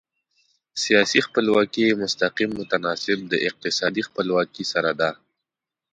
سیاسي 0.83 1.19
خپلواکي 1.27 1.85
مستقیم 2.01 2.49
متناسب 2.59 3.17
د 3.31 3.33
اقتصادي 3.47 4.01
خپلواکي 4.09 4.63
سره 4.71 4.91
ده. 4.99 5.11